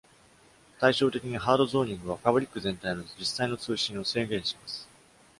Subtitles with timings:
[0.79, 4.89] 対照的に、ハードゾーニングはファブリック全体の実際の通信を制限します。